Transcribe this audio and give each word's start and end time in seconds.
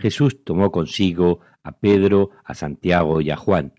Jesús 0.00 0.42
tomó 0.44 0.72
consigo 0.72 1.40
a 1.62 1.78
Pedro, 1.78 2.30
a 2.44 2.54
Santiago 2.54 3.20
y 3.20 3.30
a 3.30 3.36
Juan, 3.36 3.74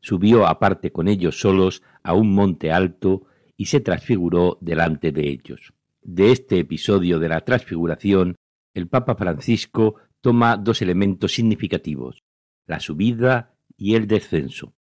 subió 0.00 0.46
aparte 0.46 0.92
con 0.92 1.08
ellos 1.08 1.40
solos 1.40 1.82
a 2.02 2.12
un 2.12 2.34
monte 2.34 2.70
alto 2.70 3.26
y 3.56 3.66
se 3.66 3.80
transfiguró 3.80 4.58
delante 4.60 5.10
de 5.10 5.28
ellos. 5.28 5.72
De 6.02 6.32
este 6.32 6.58
episodio 6.58 7.18
de 7.18 7.30
la 7.30 7.40
transfiguración, 7.40 8.36
el 8.74 8.88
Papa 8.88 9.14
Francisco 9.14 9.96
toma 10.20 10.58
dos 10.58 10.82
elementos 10.82 11.32
significativos, 11.32 12.22
la 12.66 12.80
subida 12.80 13.54
y 13.76 13.94
el 13.94 14.06
descenso. 14.06 14.74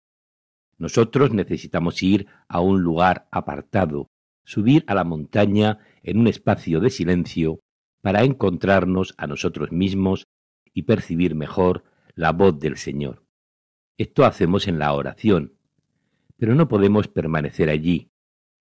Nosotros 0.78 1.34
necesitamos 1.34 2.02
ir 2.02 2.26
a 2.48 2.60
un 2.60 2.80
lugar 2.80 3.28
apartado, 3.30 4.08
subir 4.44 4.84
a 4.86 4.94
la 4.94 5.04
montaña 5.04 5.78
en 6.02 6.18
un 6.18 6.26
espacio 6.26 6.80
de 6.80 6.88
silencio 6.88 7.60
para 8.00 8.24
encontrarnos 8.24 9.14
a 9.18 9.26
nosotros 9.26 9.72
mismos 9.72 10.24
y 10.72 10.82
percibir 10.82 11.34
mejor 11.34 11.84
la 12.14 12.32
voz 12.32 12.58
del 12.58 12.76
Señor. 12.76 13.24
Esto 13.98 14.24
hacemos 14.24 14.68
en 14.68 14.78
la 14.78 14.92
oración, 14.92 15.54
pero 16.36 16.54
no 16.54 16.68
podemos 16.68 17.08
permanecer 17.08 17.68
allí. 17.68 18.10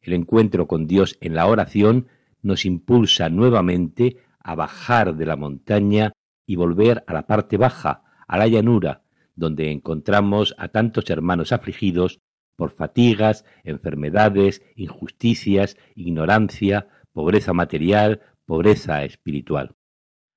El 0.01 0.13
encuentro 0.13 0.67
con 0.67 0.87
Dios 0.87 1.17
en 1.21 1.35
la 1.35 1.47
oración 1.47 2.07
nos 2.41 2.65
impulsa 2.65 3.29
nuevamente 3.29 4.17
a 4.39 4.55
bajar 4.55 5.15
de 5.15 5.25
la 5.25 5.35
montaña 5.35 6.13
y 6.45 6.55
volver 6.55 7.03
a 7.07 7.13
la 7.13 7.27
parte 7.27 7.57
baja, 7.57 8.03
a 8.27 8.37
la 8.37 8.47
llanura, 8.47 9.03
donde 9.35 9.71
encontramos 9.71 10.55
a 10.57 10.69
tantos 10.69 11.09
hermanos 11.09 11.51
afligidos 11.51 12.19
por 12.55 12.71
fatigas, 12.71 13.45
enfermedades, 13.63 14.63
injusticias, 14.75 15.77
ignorancia, 15.95 16.87
pobreza 17.13 17.53
material, 17.53 18.21
pobreza 18.45 19.03
espiritual. 19.03 19.76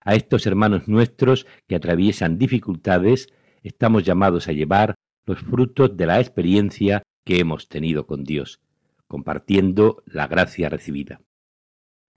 A 0.03 0.15
estos 0.15 0.47
hermanos 0.47 0.89
nuestros 0.89 1.47
que 1.67 1.77
atraviesan 1.77 2.39
dificultades, 2.39 3.29
estamos 3.63 4.05
llamados 4.05 4.49
a 4.49 4.53
llevar 4.53 4.95
los 5.27 5.41
frutos 5.41 5.97
de 5.97 6.07
la 6.07 6.21
experiencia 6.21 7.03
que 7.25 7.39
hemos 7.39 7.69
tenido 7.69 8.07
con 8.07 8.25
Dios, 8.25 8.61
compartiendo 9.07 10.03
la 10.07 10.27
gracia 10.27 10.69
recibida. 10.69 11.21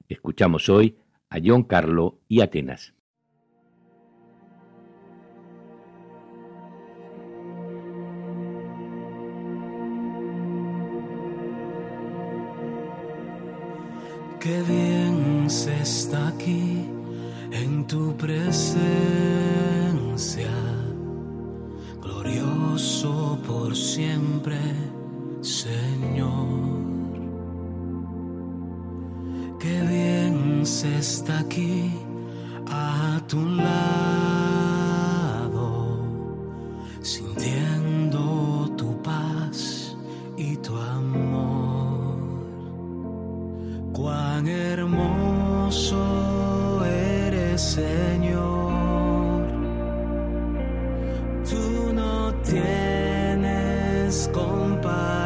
Escuchamos 0.08 0.70
hoy 0.70 0.98
a 1.30 1.40
John 1.44 1.64
Carlo 1.64 2.20
y 2.28 2.42
Atenas. 2.42 2.94
Bien 14.68 15.50
se 15.50 15.74
está 15.82 16.28
aquí 16.28 16.86
en 17.54 17.86
tu 17.86 18.18
presencia, 18.18 18.82
glorioso 22.02 23.38
por 23.46 23.76
siempre, 23.76 24.58
Señor. 25.42 26.48
Qué 29.60 29.82
bien 29.82 30.66
se 30.66 30.98
está 30.98 31.40
aquí 31.40 31.92
a 32.68 33.22
tu 33.28 33.46
lado, 33.46 33.70
sintiendo 37.02 37.73
Señor. 47.74 49.42
Tú 51.50 51.92
no 51.92 52.32
tienes 52.44 54.30
comparación. 54.32 55.24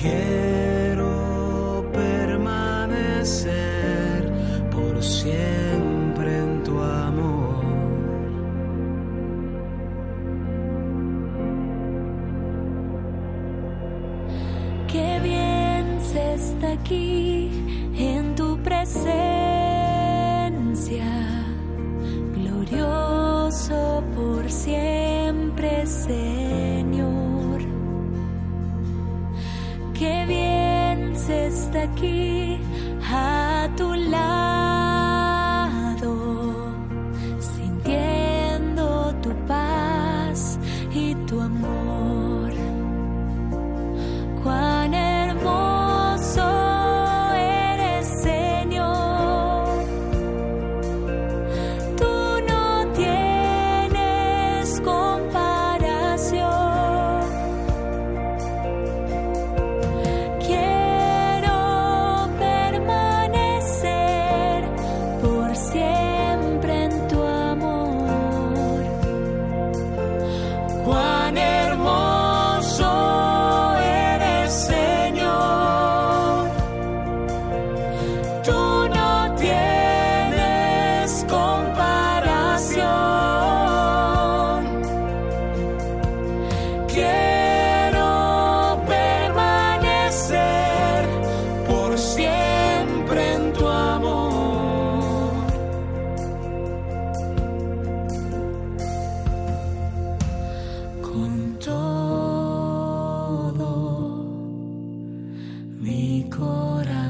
Quiero 0.00 1.84
permanecer 1.92 3.42
por 4.70 5.02
siempre 5.02 5.43
está 16.54 16.72
aquí 16.72 17.50
presencia, 18.62 19.04
glorioso 22.34 24.02
por 24.14 24.50
siempre, 24.50 25.86
Señor. 25.86 27.60
Qué 29.98 30.24
bien 30.26 31.16
se 31.16 31.46
está 31.48 31.82
aquí 31.82 32.58
a 33.10 33.68
tu 33.76 33.94
lado. 33.94 34.34